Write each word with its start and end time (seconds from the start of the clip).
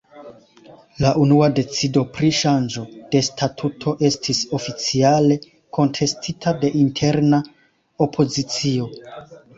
La 1.03 1.09
unua 1.23 1.49
decido 1.59 2.01
pri 2.15 2.29
ŝanĝo 2.37 2.85
de 3.15 3.21
statuto 3.27 3.93
estis 4.09 4.39
oficiale 4.59 5.37
kontestita 5.79 6.55
de 6.65 6.73
interna 6.85 7.43
opozicio. 8.07 8.91